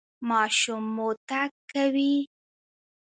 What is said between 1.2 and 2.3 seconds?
تګ کوي؟